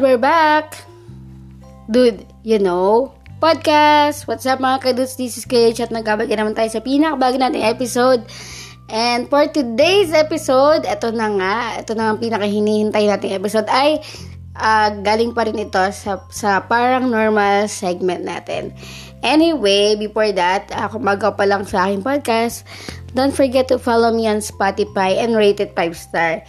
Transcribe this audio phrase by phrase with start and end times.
[0.00, 0.80] And we're back!
[1.92, 4.24] Dude, you know, podcast.
[4.24, 5.20] What's up mga kadudes?
[5.20, 5.92] This is Kuya Chat.
[5.92, 8.24] Nagkabagi naman tayo sa pinakabago nating episode.
[8.88, 14.00] And for today's episode, ito na nga, ito na ang pinakahinihintay nating episode ay
[14.56, 18.72] uh, galing pa rin ito sa, sa parang normal segment natin.
[19.20, 22.64] Anyway, before that, uh, magaw pa lang sa aking podcast,
[23.12, 26.40] don't forget to follow me on Spotify and rate it 5 star.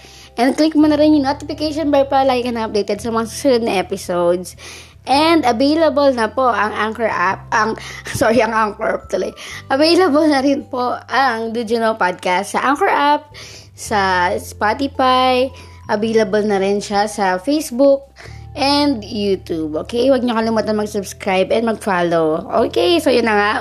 [0.41, 3.29] And click mo na rin yung notification bell para lagi ka na updated sa mga
[3.29, 4.57] susunod na episodes.
[5.05, 7.77] And available na po ang Anchor app, ang,
[8.17, 9.29] sorry, ang Anchor app tuloy.
[9.69, 13.29] Available na rin po ang Did You Know Podcast sa Anchor app,
[13.77, 15.53] sa Spotify,
[15.85, 18.09] available na rin siya sa Facebook,
[18.57, 19.77] and YouTube.
[19.85, 20.09] Okay?
[20.09, 22.49] Huwag niyo kalimutan mag-subscribe and mag-follow.
[22.67, 22.97] Okay?
[22.97, 23.53] So, yun na nga.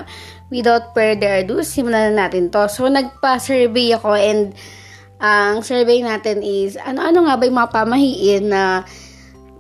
[0.49, 2.67] Without further ado, simulan na natin to.
[2.73, 4.57] So, nagpa-survey ako and
[5.21, 8.89] ang survey natin is, ano-ano nga ba yung mga pamahiin na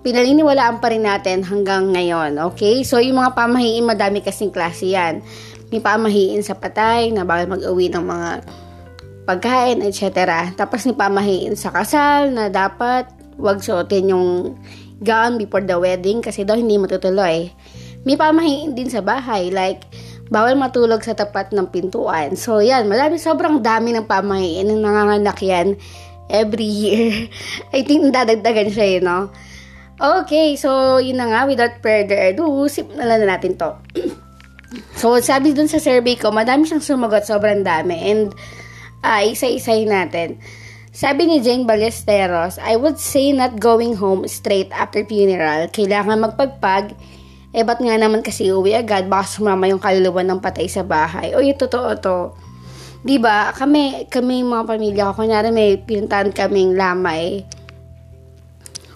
[0.00, 2.40] pinaniniwalaan pa rin natin hanggang ngayon.
[2.52, 2.80] Okay?
[2.80, 5.20] So, yung mga pamahiin, madami kasing klase yan.
[5.68, 8.30] May pamahiin sa patay, na bawal mag-uwi ng mga
[9.28, 10.48] pagkain, etc.
[10.56, 14.56] Tapos may pamahiin sa kasal, na dapat wag suotin yung
[15.04, 17.52] gown before the wedding kasi daw hindi matutuloy.
[18.08, 19.84] May pamahiin din sa bahay, like,
[20.30, 22.38] bawal matulog sa tapat ng pintuan.
[22.38, 25.74] So, yan, marami, sobrang dami ng pamahiin na nanganganak yan
[26.30, 27.26] every year.
[27.76, 29.28] I think dadagdagan siya, you know?
[30.00, 33.74] Okay, so yun na nga, without further ado, simulan na natin to.
[35.02, 37.98] so, sabi dun sa survey ko, madami siyang sumagot, sobrang dami.
[38.08, 38.32] And,
[39.02, 40.40] uh, isa-isay natin.
[40.90, 45.70] Sabi ni Jane Ballesteros, I would say not going home straight after funeral.
[45.70, 46.94] Kailangan magpagpag.
[47.50, 49.10] Eh, ba't nga naman kasi uwi agad?
[49.10, 51.34] Baka sumama yung kaluluwa ng patay sa bahay.
[51.34, 52.18] O, yung totoo to.
[53.02, 57.42] Diba, kami, kami mga pamilya ko, kunyari may pinuntahan kaming lamay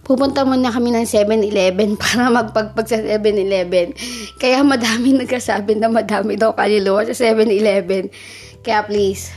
[0.05, 3.97] pupunta muna kami ng 7-Eleven para magpagpag sa 7-Eleven.
[4.37, 8.13] Kaya madami nagkasabi na madami daw kaluluwa sa 7-Eleven.
[8.61, 9.33] Kaya please,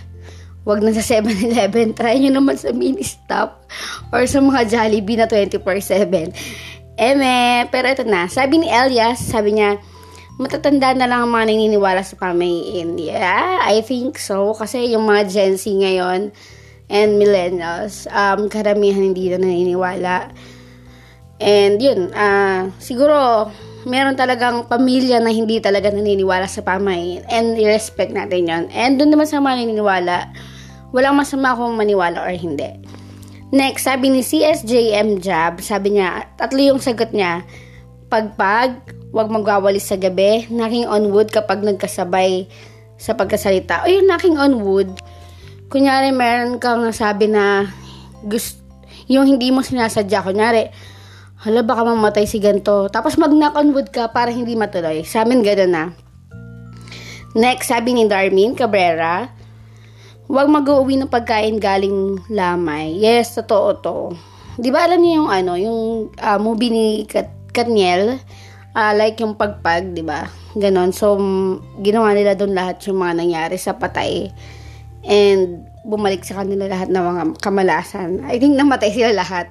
[0.68, 1.96] wag na sa 7-Eleven.
[1.96, 3.64] Try nyo naman sa mini-stop
[4.12, 6.36] or sa mga Jollibee na 24-7.
[6.98, 8.26] Eme, pero ito na.
[8.26, 9.78] Sabi ni Elias, sabi niya,
[10.42, 12.98] matatanda na lang ang mga naniniwala sa pamahiin.
[12.98, 14.58] Yeah, I think so.
[14.58, 16.34] Kasi yung mga Gen Z ngayon
[16.90, 20.34] and millennials, um, karamihan hindi na naniniwala
[21.38, 23.50] And yun, uh, siguro
[23.86, 29.14] meron talagang pamilya na hindi talaga naniniwala sa pamahiin and i-respect natin yon And doon
[29.14, 30.34] naman sa mga naniniwala,
[30.90, 32.82] walang masama kung maniwala or hindi.
[33.48, 37.48] Next, sabi ni CSJM Jab, sabi niya, tatlo yung sagot niya.
[38.12, 38.84] Pagpag,
[39.16, 42.52] wag magwawalis sa gabi, knocking on wood kapag nagkasabay
[43.00, 43.84] sa pagkasalita.
[43.84, 44.92] O yung knocking on wood,
[45.72, 47.72] kunyari meron kang nasabi na
[48.28, 48.60] gusto,
[49.08, 50.68] yung hindi mo sinasadya, kunyari,
[51.40, 52.92] hala baka mamatay si ganto.
[52.92, 55.08] Tapos mag knock on wood ka para hindi matuloy.
[55.08, 55.96] Sa amin gano'n na.
[57.32, 59.37] Next, sabi ni Darmin Cabrera,
[60.28, 62.96] huwag mag-uwi ng pagkain galing lamay.
[62.96, 63.98] Yes, totoo to.
[64.60, 65.80] Di ba alam niyo yung ano, yung
[66.20, 68.20] uh, movie ni Kat Katniel,
[68.78, 70.30] uh, like yung pagpag, di ba?
[70.54, 70.94] Ganon.
[70.94, 71.18] So,
[71.82, 74.30] ginawa nila doon lahat yung mga nangyari sa patay.
[75.08, 78.22] And, bumalik sa kanila lahat ng mga kamalasan.
[78.28, 79.48] I think namatay sila lahat.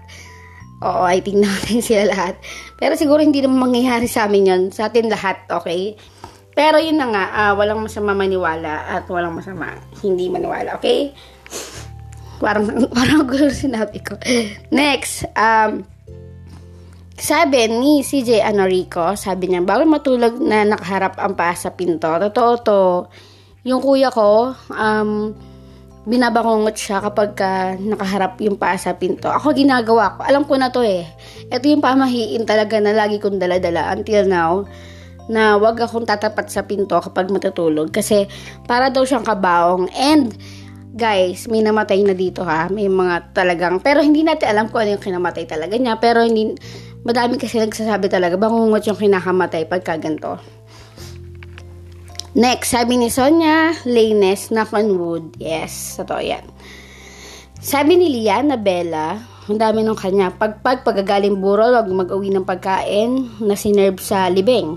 [0.85, 2.37] Oo, I think natin sila lahat.
[2.77, 4.63] Pero siguro hindi naman mangyayari sa amin yun.
[4.71, 5.97] Sa atin lahat, okay?
[6.57, 11.13] Pero yun na nga, uh, walang masama maniwala at walang masama hindi maniwala, okay?
[12.41, 12.65] Parang,
[12.97, 14.17] parang gulo sinabi ko.
[14.73, 15.85] Next, um,
[17.13, 22.09] sabi ni CJ Anorico, sabi niya, bawal matulog na nakaharap ang paa sa pinto.
[22.09, 22.83] Totoo to.
[23.69, 25.37] Yung kuya ko, um,
[26.09, 29.29] binabangungot siya kapag ka nakaharap yung paa sa pinto.
[29.29, 30.21] Ako ginagawa ko.
[30.25, 31.05] Alam ko na to eh.
[31.53, 34.65] Ito yung pamahiin talaga na lagi kong daladala until now
[35.27, 38.31] na wag akong tatapat sa pinto kapag matutulog kasi
[38.65, 40.39] para daw siyang kabaong and
[40.97, 42.73] guys, may namatay na dito ha.
[42.73, 46.01] May mga talagang, pero hindi natin alam kung ano yung kinamatay talaga niya.
[46.01, 46.57] Pero hindi,
[47.05, 50.41] madami kasi nagsasabi talaga, bangungot yung kinakamatay pagka ganito.
[52.37, 55.37] Next, sabi ni Sonia Lanes, knock on wood.
[55.37, 56.45] Yes, totoo yan.
[57.61, 59.17] Sabi ni Liana Bella,
[59.49, 64.77] ang dami nung kanya, pagpag pagagaling burol, wag mag-uwi ng pagkain na sinerve sa libeng.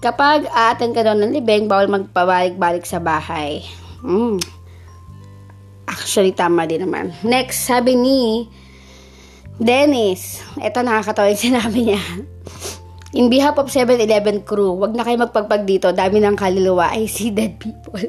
[0.00, 3.60] Kapag aaten ka daw ng libeng, bawal magpabalik-balik sa bahay.
[4.00, 4.40] Mm.
[5.84, 7.12] Actually, tama din naman.
[7.20, 8.48] Next, sabi ni
[9.60, 12.02] Dennis, ito nakakatawa yung sinabi niya.
[13.12, 15.92] In behalf of 7-Eleven crew, wag na kayo magpagpag dito.
[15.92, 16.96] Dami ng kaluluwa.
[16.96, 18.00] I see dead people.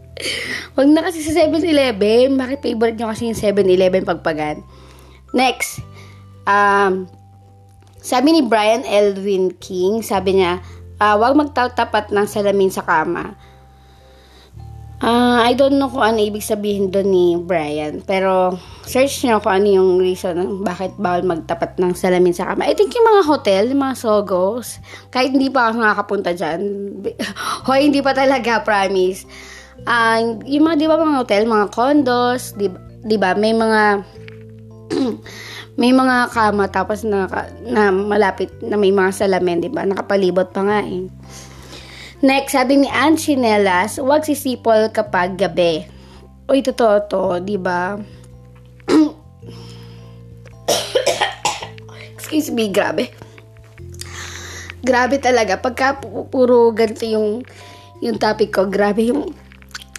[0.76, 2.36] wag na kasi sa 7-Eleven.
[2.36, 4.60] Bakit favorite nyo kasi yung 7-Eleven pagpagan?
[5.32, 5.80] Next.
[6.44, 7.08] Um,
[7.98, 10.62] Sabi ni Brian Elwin King, sabi niya,
[10.98, 13.34] uh, huwag magtatapat ng salamin sa kama.
[14.98, 18.02] Uh, I don't know kung ano ibig sabihin doon ni Brian.
[18.02, 22.66] Pero, search nyo kung ano yung reason bakit bawal magtapat ng salamin sa kama.
[22.66, 24.82] I think yung mga hotel, yung mga sogos,
[25.14, 26.60] kahit hindi pa ako nakakapunta dyan,
[27.70, 29.22] hoy, hindi pa talaga, promise.
[29.86, 32.66] Uh, yung mga, di ba, mga hotel, mga condos, di,
[33.06, 34.02] di ba, may mga,
[35.78, 37.30] may mga kama tapos na,
[37.62, 39.86] na malapit na may mga salamin, di ba?
[39.86, 41.06] Nakapalibot pa nga eh.
[42.18, 45.86] Next, sabi ni Ann Chinelas, huwag sisipol kapag gabi.
[46.50, 47.94] Uy, totoo to, di ba?
[52.18, 53.14] Excuse me, grabe.
[54.82, 55.62] Grabe talaga.
[55.62, 57.46] Pagka puro ganito yung,
[58.02, 59.30] yung topic ko, grabe yung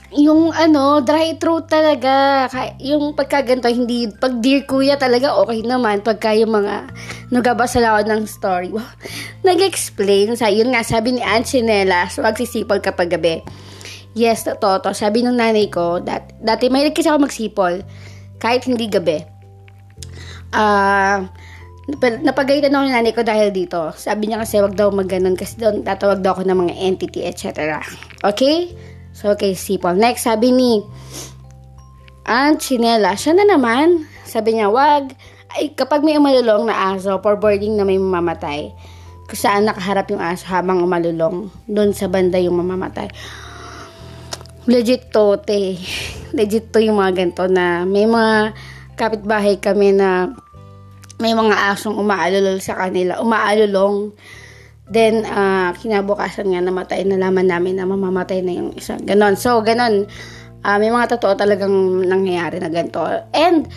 [0.10, 2.50] yung ano, dry throat talaga.
[2.82, 6.02] Yung pagkaganto, hindi, pag dear kuya talaga, okay naman.
[6.02, 6.90] Pagka yung mga,
[7.30, 8.70] nagabasa ako ng story.
[8.74, 8.90] Wow.
[9.46, 13.46] Nag-explain sa, yun nga, sabi ni Aunt Chinela, so magsisipol kapag gabi.
[14.18, 14.92] Yes, totoo to.
[14.98, 17.86] Sabi ng nanay ko, dat, dati may kasi ako magsipol,
[18.42, 19.22] kahit hindi gabi.
[20.50, 23.94] Ah, uh, napagalitan ako ng nanay ko dahil dito.
[23.94, 27.78] Sabi niya kasi wag daw magganon kasi doon tatawag daw ako ng mga entity, etc.
[28.26, 28.74] Okay?
[29.19, 30.00] So, okay, sipol.
[30.00, 30.80] Next, sabi ni
[32.24, 34.07] Aunt Chinela, siya na naman.
[34.24, 35.12] Sabi niya, wag.
[35.51, 38.71] Ay, kapag may umalulong na aso for boarding na may mamamatay,
[39.27, 43.12] kung saan nakaharap yung aso habang umalulong, doon sa banda yung mamamatay.
[44.71, 45.75] Legit to, te.
[46.31, 48.56] Legit to yung mga ganito na may mga
[48.95, 50.31] kapitbahay kami na
[51.19, 54.15] may mga asong umaalulol sa kanila, umaalulong
[54.89, 58.97] Then, uh, kinabukasan nga namatay, nalaman namin na mamamatay na yung isa.
[58.97, 59.38] Ganon.
[59.38, 60.09] So, ganon.
[60.65, 63.06] Uh, may mga totoo talagang nangyayari na ganito.
[63.31, 63.69] And,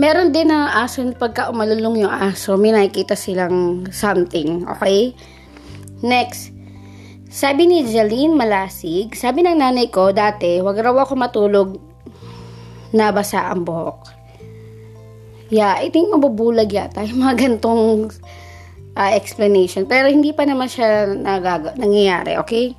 [0.00, 4.64] meron din na aso pagka umalulong yung aso, may nakikita silang something.
[4.64, 5.12] Okay?
[6.00, 6.56] Next.
[7.30, 11.68] Sabi ni Jaline Malasig, sabi ng nanay ko dati, wag raw ako matulog
[12.90, 14.18] na basa ang buhok.
[15.50, 18.10] Yeah, I think mabubulag yata yung mga gantong
[19.00, 19.88] uh, explanation.
[19.88, 22.76] Pero hindi pa naman siya nagag- nangyayari, okay?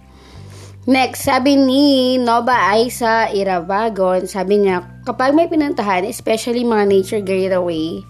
[0.86, 8.02] Next, sabi ni Nova Aisa Iravagon, sabi niya, kapag may pinuntahan, especially mga nature getaway,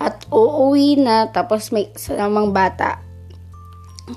[0.00, 3.04] at uuwi na tapos may samang bata,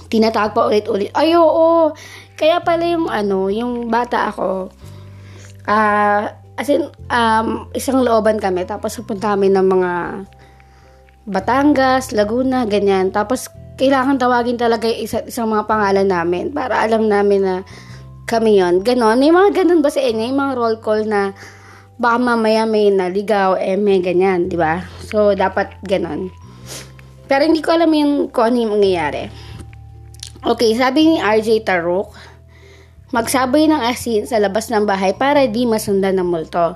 [0.07, 1.11] tinatawag pa ulit-ulit.
[1.11, 1.91] Ay, oo.
[2.39, 4.71] Kaya pala yung ano, yung bata ako,
[5.67, 6.23] ah, uh,
[6.55, 9.91] as in, um, isang looban kami, tapos pupunta kami ng mga
[11.23, 13.15] Batangas, Laguna, ganyan.
[13.15, 13.47] Tapos,
[13.79, 17.55] kailangan tawagin talaga yung isa, isang mga pangalan namin para alam namin na
[18.27, 19.19] kami yon Ganon.
[19.19, 20.31] May mga ganon ba sa inyo?
[20.31, 21.31] Yung mga roll call na
[21.95, 24.83] baka mamaya may naligaw, eh may ganyan, di ba?
[25.07, 26.27] So, dapat ganon.
[27.31, 29.31] Pero hindi ko alam yung kung ano yung mangyayari.
[30.43, 32.11] Okay, sabi ni RJ Taruk,
[33.15, 36.75] magsaboy ng asin sa labas ng bahay para di masundan ng multo.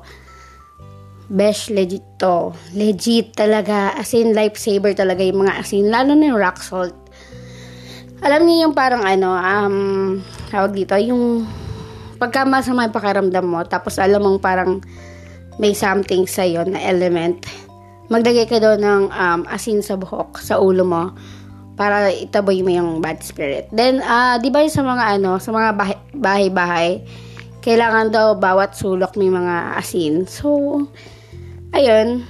[1.27, 2.56] Besh, legit to.
[2.71, 3.91] Legit talaga.
[3.95, 5.91] As in, lifesaver talaga yung mga asin.
[5.91, 6.95] Lalo na yung rock salt.
[8.24, 9.75] Alam niyo yung parang ano, um,
[10.50, 11.45] tawag dito, yung
[12.18, 14.81] pagka masama yung pakaramdam mo, tapos alam mong parang
[15.61, 17.45] may something sa'yo na element,
[18.09, 21.13] maglagay ka doon ng um, asin sa buhok, sa ulo mo,
[21.78, 23.69] para itaboy mo yung bad spirit.
[23.69, 25.69] Then, uh, di ba sa mga ano, sa mga
[26.18, 27.06] bahay-bahay,
[27.61, 30.25] kailangan daw bawat sulok may mga asin.
[30.25, 30.90] So,
[31.76, 32.24] Ayun.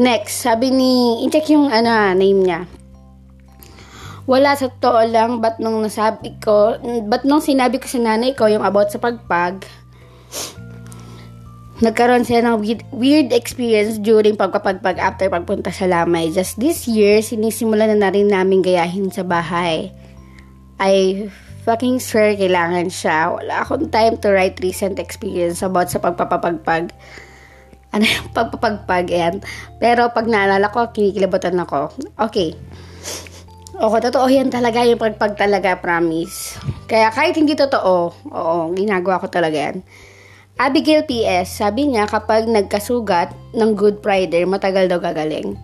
[0.00, 2.60] Next, sabi ni, i-check yung ano, name niya.
[4.24, 6.78] Wala sa totoo lang, but nung nasabi ko,
[7.10, 9.66] but nung sinabi ko sa nanay ko yung about sa pagpag,
[11.82, 12.62] nagkaroon siya ng
[12.94, 16.30] weird, experience during pagpapagpag after pagpunta sa Lamay.
[16.30, 19.90] Just this year, sinisimulan na na rin namin gayahin sa bahay.
[20.78, 21.26] I
[21.66, 23.34] fucking swear kailangan siya.
[23.34, 26.94] Wala akong time to write recent experience about sa pagpapagpag
[27.92, 29.34] ano yung pagpapagpag yan.
[29.76, 31.92] Pero pag naalala ko, kinikilabutan ako.
[32.16, 32.56] Okay.
[33.82, 36.56] Oo, totoo yan talaga yung pagpag talaga, promise.
[36.88, 39.84] Kaya kahit hindi totoo, oo, ginagawa ko talaga yan.
[40.60, 45.56] Abigail PS, sabi niya kapag nagkasugat ng Good Friday, matagal daw gagaling.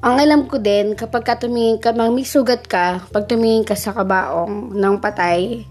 [0.00, 3.92] Ang alam ko din, kapag ka tumingin ka, may sugat ka, pag tumingin ka sa
[3.92, 5.64] kabaong ng patay,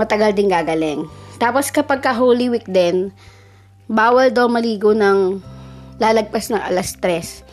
[0.00, 1.04] matagal din gagaling.
[1.40, 3.12] Tapos kapag ka Holy Week din,
[3.90, 5.42] bawal daw maligo ng
[5.98, 7.50] lalagpas ng alas 3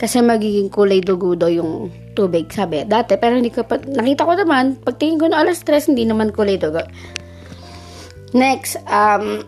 [0.00, 2.88] kasi magiging kulay dugo daw yung tubig, sabi.
[2.88, 6.32] Dati, pero hindi ko pa, nakita ko naman, pagtingin ko na alas 3, hindi naman
[6.32, 6.82] kulay dugo.
[8.32, 9.44] Next, um,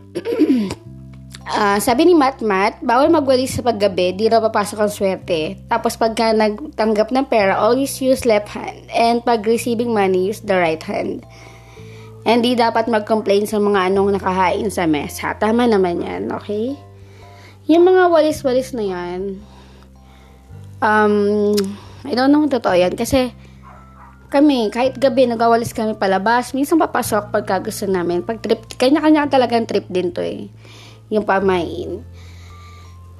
[1.43, 5.59] Uh, sabi ni Mat Mat, bawal magwalis sa paggabi, di raw papasok ang swerte.
[5.67, 8.87] Tapos pagka nagtanggap ng pera, always use left hand.
[8.93, 11.26] And pag receiving money, use the right hand.
[12.23, 15.35] And di dapat mag-complain sa mga anong nakahain sa mesa.
[15.35, 16.79] Tama naman yan, okay?
[17.67, 19.43] Yung mga walis-walis na yan,
[20.79, 21.50] um,
[22.07, 22.95] I don't know kung totoo yan.
[22.95, 23.35] Kasi,
[24.31, 26.55] kami, kahit gabi, nagawalis kami palabas.
[26.55, 28.23] Minsan papasok pagka gusto namin.
[28.23, 30.47] Pag trip, kanya-kanya talagang trip din to eh
[31.12, 32.00] yung pamain.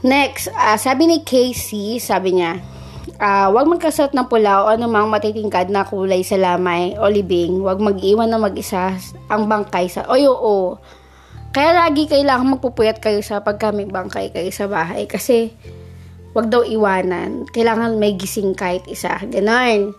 [0.03, 2.59] Next, uh, sabi ni Casey, sabi niya,
[3.19, 7.61] uh, huwag magkasot ng pula o anumang matitingkad na kulay sa lamay o libing.
[7.61, 8.97] Huwag mag-iwan na mag-isa
[9.29, 10.07] ang bangkay sa...
[10.09, 10.79] Oy, oo.
[11.53, 15.05] Kaya lagi kailangan magpupuyat kayo sa pagka may bangkay kayo sa bahay.
[15.05, 15.53] Kasi,
[16.33, 17.45] wag daw iwanan.
[17.53, 19.21] Kailangan may gising kahit isa.
[19.29, 19.93] Ganon.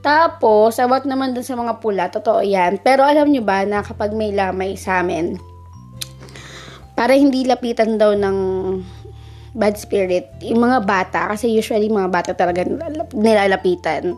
[0.00, 2.80] Tapos, about naman dun sa mga pula, totoo yan.
[2.80, 5.36] Pero alam nyo ba na kapag may lamay sa amin,
[6.96, 8.36] para hindi lapitan daw ng
[9.54, 12.62] bad spirit yung mga bata kasi usually mga bata talaga
[13.14, 14.14] nilalapitan.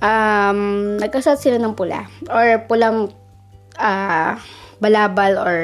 [0.00, 3.12] Um, nagkasat sila ng pula or pulang
[3.76, 4.40] uh,
[4.80, 5.58] balabal or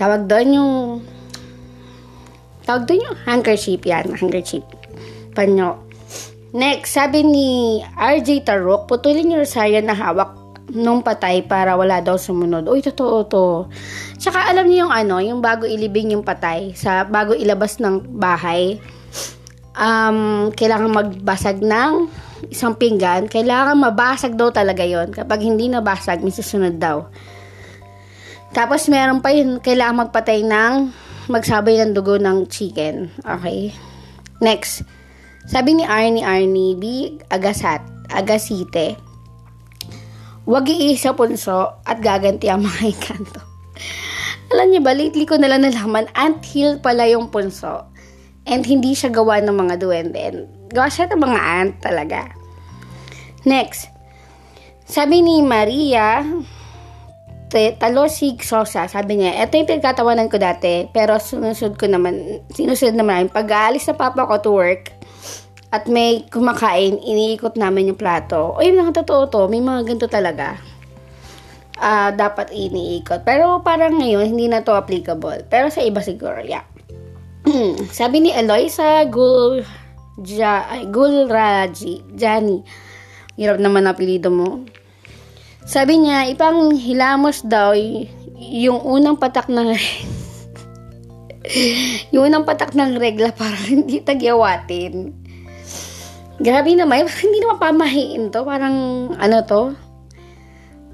[0.00, 0.72] tawag doon yung
[2.64, 4.64] tawag doon yung handkerchief yan handkerchief
[5.36, 5.76] panyo.
[6.54, 12.16] Next sabi ni RJ Tarok putulin yung rosaryo na hawak nung patay para wala daw
[12.16, 12.64] sumunod.
[12.70, 13.46] Uy, totoo to.
[14.16, 18.80] Tsaka alam niyo yung ano, yung bago ilibing yung patay, sa bago ilabas ng bahay,
[19.76, 22.08] um, kailangan magbasag ng
[22.48, 27.08] isang pinggan, kailangan mabasag daw talaga yon Kapag hindi nabasag, may susunod daw.
[28.54, 30.94] Tapos meron pa yun, kailangan magpatay ng
[31.26, 33.10] magsabay ng dugo ng chicken.
[33.20, 33.74] Okay?
[34.38, 34.86] Next.
[35.44, 36.84] Sabi ni Arnie Arnie, B.
[37.28, 38.96] Agasat, Agasite,
[40.44, 43.40] Huwag iisa punso at gaganti ang mga ikanto.
[44.52, 47.88] Alam niyo ba, lately ko nalang nalaman, ant hill pala yung punso.
[48.44, 50.44] And hindi siya gawa ng mga duwende.
[50.68, 52.28] Gawa siya ng mga ant talaga.
[53.48, 53.88] Next.
[54.84, 56.20] Sabi ni Maria,
[57.54, 63.30] Talosig Sosa, sabi niya, ito yung pinagkatawanan ko dati, pero sinusunod ko naman, sinusunod naman,
[63.30, 64.90] pag-aalis na papa ko to work,
[65.74, 68.54] at may kumakain, iniikot namin yung plato.
[68.54, 69.50] O yun lang, totoo to.
[69.50, 70.54] May mga ganito talaga.
[71.74, 73.26] Uh, dapat iniikot.
[73.26, 75.42] Pero parang ngayon, hindi na to applicable.
[75.50, 76.62] Pero sa iba siguro, yeah.
[77.98, 79.66] Sabi ni Eloisa Gul...
[80.22, 82.62] Ja, Gulraji, Jani.
[83.34, 84.62] Hirap naman apelido mo.
[85.66, 87.74] Sabi niya, ipang hilamos daw
[88.38, 89.74] yung unang patak ng
[92.14, 95.23] yung unang patak ng regla para hindi tagyawatin.
[96.42, 98.42] Grabe naman, hindi naman pamahiin to.
[98.42, 98.76] Parang,
[99.14, 99.62] ano to?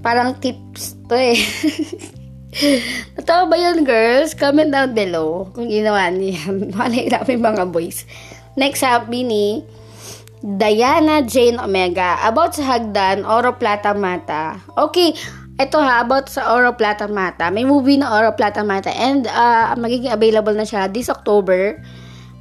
[0.01, 1.37] Parang tips to eh.
[3.15, 4.35] Natawa ba yun, girls?
[4.35, 6.69] Comment down below kung ginawa niyan.
[6.77, 8.03] Malay namin mga boys.
[8.59, 9.63] Next sabi ni
[10.41, 14.59] Diana Jane Omega about sa hagdan Oro Plata Mata.
[14.75, 15.15] Okay,
[15.61, 17.53] ito ha, about sa Oro Plata Mata.
[17.53, 21.79] May movie na Oro Plata Mata and uh, magiging available na siya this October.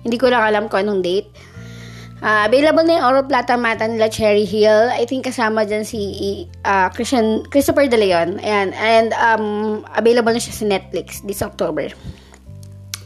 [0.02, 1.30] Hindi ko lang alam kung anong date.
[2.20, 4.92] Uh, available na yung Oro Plata Mata nila Cherry Hill.
[4.92, 8.44] I think kasama dyan si uh, Christian, Christopher De Leon.
[8.44, 8.76] Ayan.
[8.76, 9.46] And um,
[9.96, 11.88] available na siya sa Netflix this October.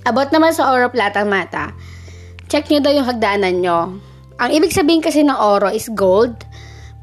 [0.10, 1.78] About naman sa Oro Plata Mata,
[2.50, 4.02] check nyo daw yung hagdanan nyo.
[4.42, 6.34] Ang ibig sabihin kasi ng Oro is gold,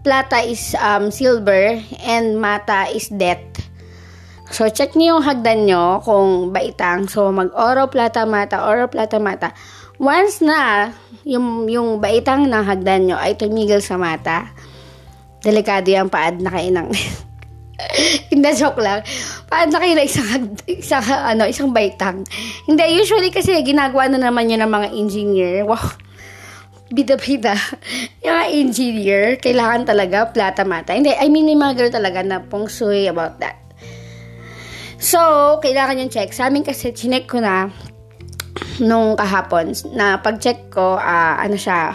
[0.02, 3.70] Plata is um, silver, and Mata is death.
[4.50, 7.06] So, check nyo yung hagdan nyo kung baitang.
[7.06, 9.54] So, mag-Oro Plata Mata, Oro Plata Mata
[10.00, 10.88] Once na
[11.24, 14.50] yung, yung baitang ng hagdan nyo ay tumigil sa mata,
[15.44, 16.88] delikado yung paad na kainang.
[18.32, 19.00] Hindi, joke lang.
[19.48, 22.24] Paad na kayo na isang, isang, ano, isang baitang.
[22.68, 25.54] Hindi, usually kasi ginagawa na naman yun ng mga engineer.
[25.64, 25.80] Wow.
[26.92, 27.56] Bida-bida.
[28.24, 30.92] yung mga engineer, kailangan talaga plata mata.
[30.92, 33.56] Hindi, I mean, may mga girl talaga na pong suy about that.
[35.00, 35.16] So,
[35.64, 36.36] kailangan yung check.
[36.36, 37.72] Sa amin kasi, chinek ko na,
[38.80, 41.94] nung kahapon na pag-check ko, uh, ano siya,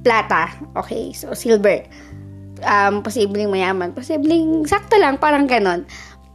[0.00, 0.50] plata.
[0.78, 1.84] Okay, so silver.
[2.64, 3.92] Um, posibleng mayaman.
[3.92, 5.84] Posibleng sakto lang, parang ganon.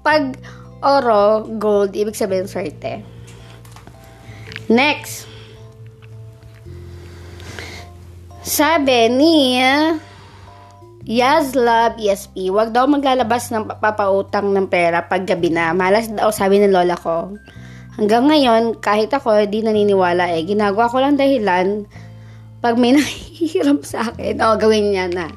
[0.05, 0.37] Pag
[0.81, 3.01] oro, gold, ibig sabihin swerte.
[4.69, 5.29] Next.
[8.41, 9.61] Sabi ni
[11.05, 15.73] Yazlab ESP, wag daw maglalabas ng papautang ng pera pag gabi na.
[15.73, 17.33] Malas daw, sabi ng lola ko.
[17.99, 21.83] Hanggang ngayon, kahit ako di naniniwala eh, ginagawa ko lang dahilan
[22.61, 25.27] pag may nahihiram sa akin, o gawin niya na.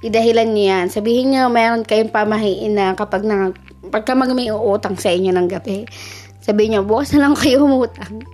[0.00, 0.86] Idahilan niyo yan.
[0.88, 3.52] Sabihin niyo, meron kayong pamahiin na kapag na,
[3.92, 5.84] pagka mag may uutang sa inyo ng gabi,
[6.40, 8.24] sabi niyo, bukas na lang kayo umutang.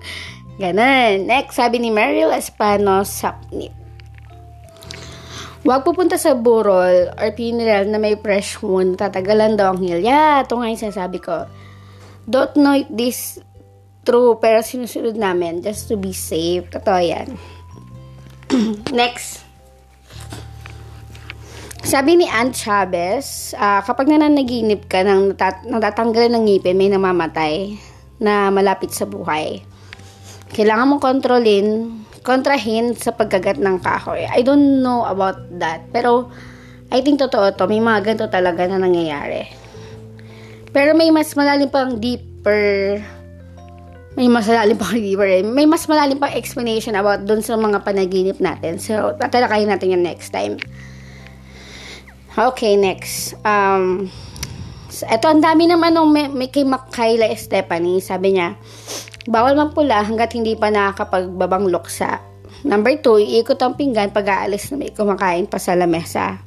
[0.57, 1.27] Ganun.
[1.27, 3.75] Next, sabi ni Meryl Espano Sapnip.
[5.67, 9.99] Huwag pupunta sa burol or funeral na may fresh wound, tatagalan daw ang heal.
[9.99, 11.51] Yeah, ito nga yung sasabi ko.
[12.27, 13.39] Don't know if this
[14.03, 16.67] true, pero sinusunod namin just to be safe.
[16.71, 17.39] Totoo yan.
[18.91, 19.47] Next.
[21.87, 27.79] Sabi ni Aunt Chavez, uh, kapag nananaginip ka ng natat- natatanggalan ng ngipin, may namamatay
[28.19, 29.63] na malapit sa buhay.
[30.51, 31.67] Kailangan mong kontrolin,
[32.27, 34.27] kontrahin sa pagkagat ng kahoy.
[34.27, 35.87] I don't know about that.
[35.95, 36.27] Pero,
[36.91, 37.71] I think totoo to.
[37.71, 39.66] May mga ganito talaga na nangyayari.
[40.71, 42.99] Pero may mas malalim pang deeper
[44.17, 45.45] may mas malalim pang deeper eh.
[45.45, 48.81] May mas malalim pang explanation about dun sa mga panaginip natin.
[48.81, 50.57] So, tatalakayin natin yung next time.
[52.33, 53.37] Okay, next.
[53.45, 54.09] Um,
[54.89, 58.01] ito, ang dami naman nung may, may kay Makayla Stephanie.
[58.01, 58.57] Sabi niya,
[59.29, 62.17] bawal magpula hanggat hindi pa nakakapagbabang luksa.
[62.65, 66.41] Number 2, iikot ang pinggan pag aalis na may kumakain pa sa lamesa.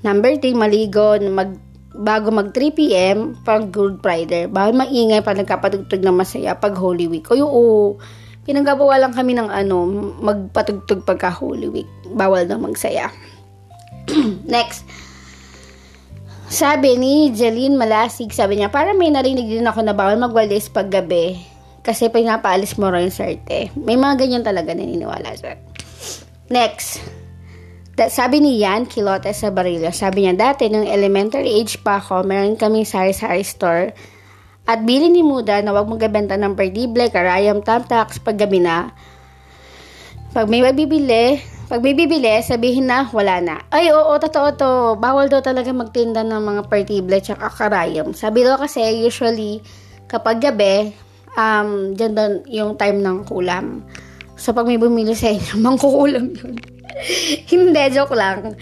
[0.00, 1.52] Number 3, maligo mag,
[1.98, 3.34] bago mag 3 p.m.
[3.42, 4.46] pag Good Friday.
[4.46, 7.26] Bawal maingay pag nagkapatugtog ng masaya pag Holy Week.
[7.26, 7.52] O yung
[8.46, 9.84] pinagawa lang kami ng ano,
[10.22, 11.90] magpatugtog pagka Holy Week.
[12.14, 13.10] Bawal na magsaya.
[14.46, 14.86] Next.
[16.48, 20.88] Sabi ni Jeline Malasig, sabi niya, para may narinig din ako na bawal magwalis pag
[20.88, 21.36] gabi.
[21.84, 23.68] Kasi pinapaalis mo rin yung sarte.
[23.76, 25.58] May mga ganyan talaga naniniwala sa.
[26.48, 27.17] Next.
[27.98, 32.22] That, sabi ni Yan Kilote sa Barillo, sabi niya, dati nung elementary age pa ako,
[32.22, 33.90] meron kaming sari-sari store.
[34.70, 38.94] At bilin ni Muda na wag magabenta ng perdible, karayam, tamtax, pag gabi na.
[40.30, 43.66] Pag may mabibili, pag may bibili, sabihin na, wala na.
[43.74, 44.70] Ay, oo, totoo to.
[45.02, 48.14] Bawal daw talaga magtinda ng mga partible at karayom.
[48.14, 49.58] Sabi daw kasi, usually,
[50.06, 50.94] kapag gabi,
[51.34, 53.82] um, dyan doon yung time ng kulam.
[54.38, 56.77] So, pag may bumili sa inyo, mangkukulam yun.
[57.52, 58.58] Hindi, joke lang.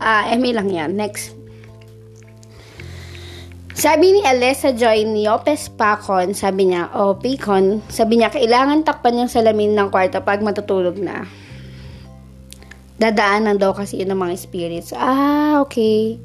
[0.00, 0.96] Ah, uh, Emi lang yan.
[0.96, 1.44] Next.
[3.74, 8.86] Sabi ni Alessa Joy ni Opes Pacon, sabi niya, o oh, Picon, sabi niya, kailangan
[8.86, 11.26] takpan yung salamin ng kwarto pag matutulog na
[13.02, 14.94] dadaanan daw kasi yun ng mga spirits.
[14.94, 16.22] Ah, okay.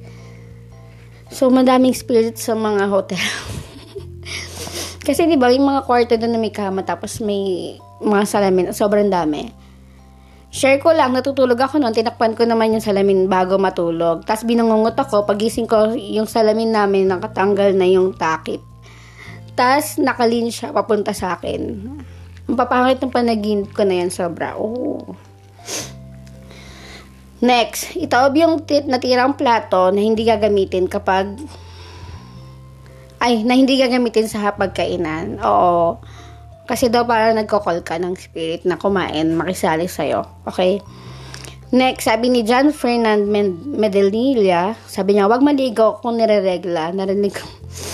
[1.33, 3.17] So, madaming spirits sa mga hotel.
[5.09, 9.09] kasi di ba, yung mga kwarto doon na may kama, tapos may mga salamin, sobrang
[9.09, 9.49] dami.
[10.49, 14.25] Share ko lang, natutulog ako noon, tinakpan ko naman yung salamin bago matulog.
[14.25, 18.65] Tapos binangungot ako, pagising ko, yung salamin namin, nakatanggal na yung takip.
[19.53, 21.61] Tapos nakalin siya, papunta sa akin.
[22.49, 24.57] Ang papangit ng panaginip ko na yan, sobra.
[24.57, 25.13] Oh.
[27.45, 31.39] Next, itaob yung natirang plato na hindi gagamitin kapag
[33.19, 35.43] ay, na hindi gagamitin sa hapagkainan.
[35.43, 35.99] Oo.
[36.69, 40.21] Kasi daw para nagkokol ka ng spirit na kumain, makisali sa'yo.
[40.45, 40.77] Okay?
[41.73, 43.25] Next, sabi ni John Fernand
[43.73, 46.93] Medelilla, sabi niya, wag maligo kung nire-regla.
[46.93, 47.45] Narinig ko.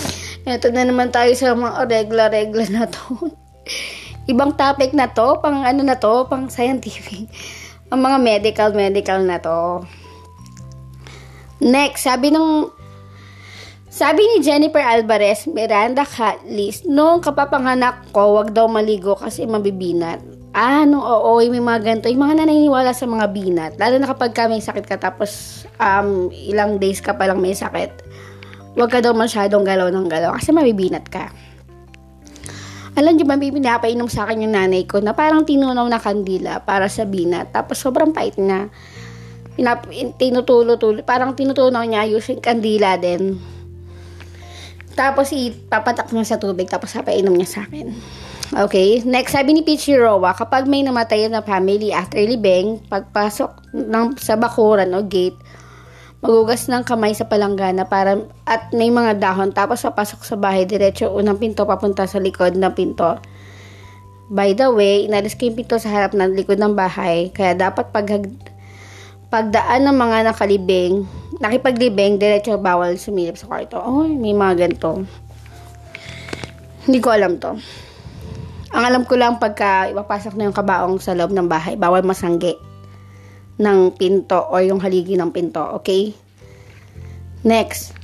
[0.44, 3.32] Ito na naman tayo sa mga regla-regla na to.
[4.32, 7.32] Ibang topic na to, pang ano na to, pang scientific
[7.92, 9.88] ang mga medical, medical na to.
[11.64, 12.68] Next, sabi nung
[13.96, 20.20] sabi ni Jennifer Alvarez, Miranda Catlis, nung kapapanganak ko, wag daw maligo kasi mabibinat.
[20.52, 22.12] Ah, nung oo, may mga ganito.
[22.12, 23.72] Yung mga naniniwala sa mga binat.
[23.80, 27.88] Lalo na kapag ka sakit ka, tapos um, ilang days ka palang may sakit.
[28.76, 31.32] Huwag ka daw masyadong galaw ng galaw kasi mabibinat ka.
[33.00, 36.60] Alam niyo ba, may pinapainom sa akin yung nanay ko na parang tinunaw na kandila
[36.68, 37.48] para sa binat.
[37.48, 38.68] Tapos sobrang pait na.
[39.56, 39.88] Pinap,
[40.20, 41.00] tinutulo-tulo.
[41.00, 43.55] Parang tinutunaw niya using kandila din.
[44.96, 47.92] Tapos ipapatak niya sa tubig tapos papainom niya sa akin.
[48.56, 54.16] Okay, next sabi ni Peachy Rowa, kapag may namatay na family after libing, pagpasok ng,
[54.16, 55.36] sa bakuran o gate,
[56.24, 58.16] magugas ng kamay sa palanggana para
[58.48, 62.72] at may mga dahon tapos papasok sa bahay diretso unang pinto papunta sa likod ng
[62.72, 63.20] pinto.
[64.32, 67.92] By the way, inalis ko yung pinto sa harap ng likod ng bahay kaya dapat
[67.92, 68.08] pag
[69.30, 71.04] pagdaan ng mga nakalibing,
[71.42, 73.78] nakipaglibing, diretso bawal sumilip sa kwarto.
[73.82, 75.02] Oh, may mga ganito.
[76.86, 77.58] Hindi ko alam to.
[78.70, 82.54] Ang alam ko lang pagka ipapasok na yung kabaong sa loob ng bahay, bawal masangge
[83.56, 85.64] ng pinto or yung haligi ng pinto.
[85.82, 86.12] Okay?
[87.42, 87.96] Next.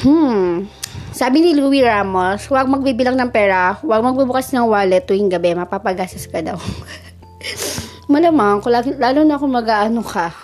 [0.00, 0.66] Hmm.
[1.12, 6.24] Sabi ni Louie Ramos, huwag magbibilang ng pera, huwag magbubukas ng wallet tuwing gabi, mapapagasas
[6.26, 6.56] ka daw.
[8.10, 8.58] Malamang,
[8.98, 10.34] lalo na kung mag-ano ka,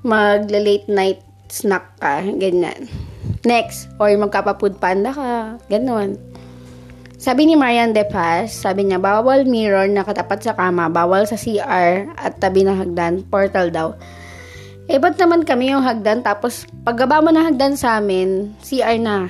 [0.00, 1.20] mag-late night
[1.52, 2.88] snack ka, ganyan.
[3.44, 6.16] Next, or magkapa-food panda ka, ganun.
[7.20, 11.36] Sabi ni Marian De Paz, sabi niya, bawal mirror na katapat sa kama, bawal sa
[11.36, 13.88] CR at tabi ng hagdan, portal daw.
[14.88, 16.24] Eh, ba't naman kami yung hagdan?
[16.24, 19.28] Tapos, paggaba mo ng hagdan sa amin, CR na.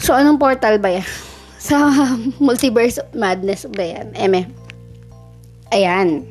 [0.00, 1.08] So, anong portal ba yan?
[1.64, 1.92] Sa
[2.40, 4.12] multiverse madness ba yan?
[4.16, 4.63] Eme.
[5.72, 6.26] Ayan.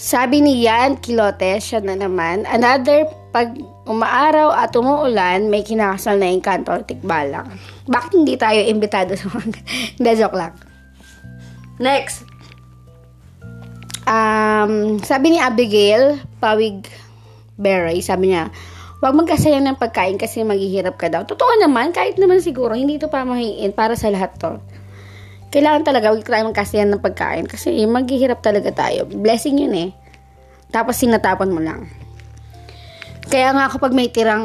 [0.00, 3.52] Sabi ni Yan Kilote, siya na naman, another pag
[3.86, 7.46] umaaraw at umuulan, may kinakasal na engkanto or tikbalang.
[7.86, 9.60] Bakit hindi tayo imbitado sa mga...
[10.00, 10.54] Hindi, joke lang.
[11.78, 12.26] Next.
[14.08, 16.88] Um, sabi ni Abigail, Pawig
[17.60, 18.50] Berry, sabi niya,
[19.00, 21.24] Huwag magkasayang ng pagkain kasi maghihirap ka daw.
[21.24, 24.60] Totoo naman, kahit naman siguro, hindi ito pamahiin para sa lahat to.
[25.50, 29.02] Kailangan talaga, huwag tayo magkasayang ng pagkain kasi maghihirap talaga tayo.
[29.10, 29.90] Blessing yun eh.
[30.70, 31.90] Tapos sinatapon mo lang.
[33.30, 34.42] Kaya nga kapag may tirang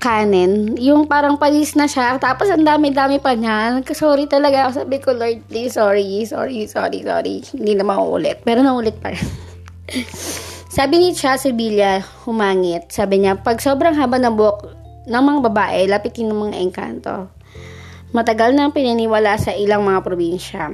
[0.00, 3.84] kanin, yung parang palis na siya, tapos ang dami-dami pa niya.
[3.92, 4.84] Sorry talaga ako.
[4.84, 7.44] Sabi ko, Lord, please, sorry, sorry, sorry, sorry.
[7.52, 8.40] Hindi na mauulit.
[8.40, 9.26] Pero naulit pa rin.
[10.76, 12.88] Sabi ni Cha Sevilla, humangit.
[12.88, 14.60] Sabi niya, pag sobrang haba ng buhok
[15.08, 17.35] ng mga babae, lapitin ng mga engkanto.
[18.16, 20.72] Matagal na pininiwala sa ilang mga probinsya.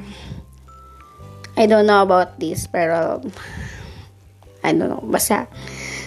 [1.58, 3.18] I don't know about this, pero
[4.62, 5.50] I don't know, basta.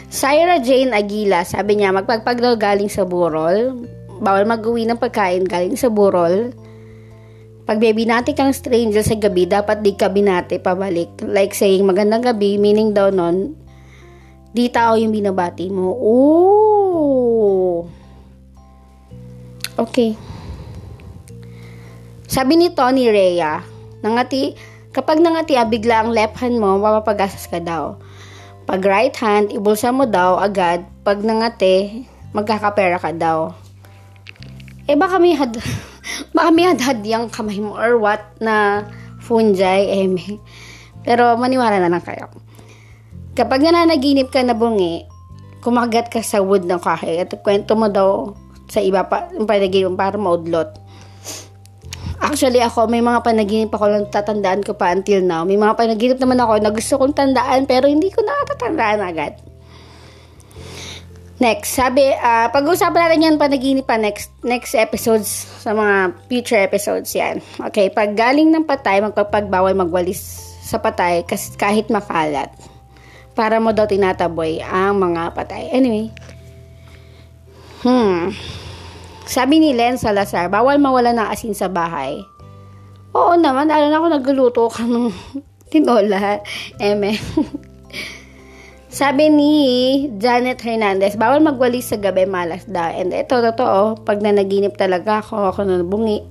[0.07, 3.83] Syra Jane Aguila, sabi niya, magpagpag daw galing sa burol.
[4.23, 6.55] Bawal mag-uwi ng pagkain galing sa burol.
[7.67, 11.19] Pag may binati kang stranger sa gabi, dapat di ka binati pabalik.
[11.19, 13.65] Like saying, magandang gabi, meaning daw nun,
[14.55, 15.91] Di tao yung binabati mo.
[15.99, 17.83] Oh!
[19.75, 20.15] Okay.
[22.35, 23.63] Sabi ni Tony Rhea,
[24.03, 24.51] nangati,
[24.91, 27.95] kapag nangati bigla ang left hand mo, mapapagasas ka daw.
[28.67, 30.83] Pag right hand, ibulsa mo daw agad.
[31.07, 32.03] Pag nangati,
[32.35, 33.55] magkakapera ka daw.
[34.83, 35.55] Eh baka may had,
[36.35, 38.83] baka may hadhad yung kamay mo or what na
[39.23, 40.03] fungi, eh,
[41.07, 42.27] pero maniwala na lang kayo.
[43.31, 45.07] Kapag nananaginip ka na bungi,
[45.63, 48.35] kumagat ka sa wood ng kahoy at kwento mo daw
[48.67, 50.83] sa iba pa, panaginip para maudlot.
[52.25, 55.45] Actually, ako, may mga panaginip ako lang tatandaan ko pa until now.
[55.45, 59.33] May mga panaginip naman ako na gusto kong tandaan pero hindi ko nakatatandaan agad.
[61.35, 65.27] Next, sabi, uh, pag-uusapan natin yan panaginip pa next, next episodes
[65.61, 67.43] sa mga future episodes yan.
[67.69, 70.23] Okay, pag galing ng patay, magpapagbawal magwalis
[70.65, 72.49] sa patay kasi kahit makalat
[73.35, 75.69] para mo daw tinataboy ang mga patay.
[75.75, 76.09] Anyway.
[77.85, 78.33] Hmm.
[79.25, 82.21] Sabi ni Len Salazar, bawal mawala ng asin sa bahay.
[83.17, 85.09] Oo naman, alam na ako nagluluto ka ng
[85.73, 86.45] tinola.
[86.77, 87.17] Eme.
[88.95, 89.53] Sabi ni
[90.21, 92.95] Janet Hernandez, bawal magwalis sa gabi, malas daw.
[92.95, 96.23] And ito, totoo, pag nanaginip talaga ako, ako nabungi,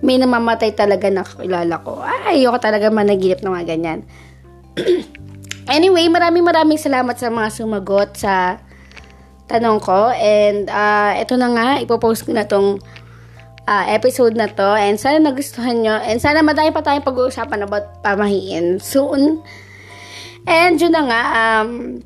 [0.00, 2.02] may namamatay talaga na kakilala ko.
[2.02, 4.00] Ay, ayoko talaga managinip ng mga ganyan.
[5.70, 8.58] Anyway, maraming maraming salamat sa mga sumagot sa
[9.50, 10.14] tanong ko.
[10.14, 12.78] And uh, ito na nga, ipopost ko na tong
[13.66, 14.70] uh, episode na to.
[14.78, 15.98] And sana nagustuhan nyo.
[15.98, 19.42] And sana madami pa tayong pag-uusapan about pamahiin soon.
[20.46, 22.00] And yun na nga, um,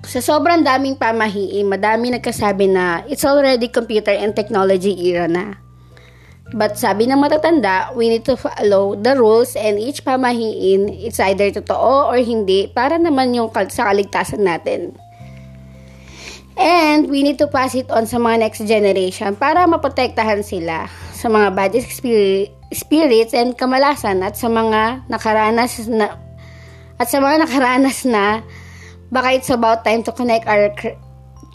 [0.00, 5.60] sa sobrang daming pamahiin, madami nagkasabi na it's already computer and technology era na.
[6.50, 11.46] But sabi ng matatanda, we need to follow the rules and each pamahiin, it's either
[11.54, 14.98] totoo or hindi, para naman yung sa kaligtasan natin.
[16.60, 21.32] And we need to pass it on sa mga next generation para maprotektahan sila sa
[21.32, 21.72] mga bad
[22.68, 26.20] spirits and kamalasan at sa mga nakaranas na
[27.00, 28.44] at sa mga nakaranas na
[29.08, 30.68] baka it's about time to connect our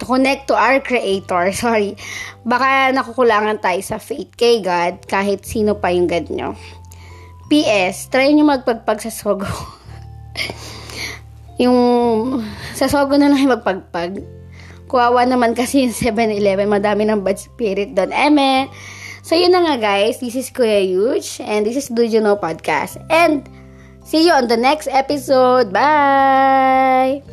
[0.01, 1.93] to connect to our Creator, sorry,
[2.41, 6.57] baka nakukulangan tayo sa faith kay God kahit sino pa yung God nyo.
[7.45, 9.45] PS, try nyo magpagpag sa sogo.
[11.63, 11.77] yung
[12.73, 14.44] sa sogo na lang magpagpag.
[14.85, 18.13] Kuwawa naman kasi yung 7-Eleven, madami ng bad spirit doon.
[18.13, 18.69] Eme!
[19.25, 20.21] So, yun na nga guys.
[20.21, 23.01] This is Kuya Huge and this is Do You Know Podcast.
[23.09, 23.49] And
[24.05, 25.73] see you on the next episode.
[25.73, 27.25] Bye!